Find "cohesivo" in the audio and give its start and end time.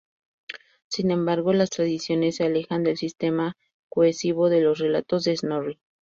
3.87-4.49